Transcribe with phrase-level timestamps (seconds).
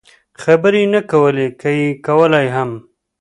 [0.41, 2.71] خبرې یې نه کولې، که یې کولای هم.